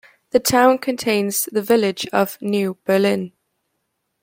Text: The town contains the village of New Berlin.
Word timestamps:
The 0.31 0.39
town 0.39 0.79
contains 0.79 1.45
the 1.51 1.61
village 1.61 2.07
of 2.07 2.41
New 2.41 2.73
Berlin. 2.85 3.33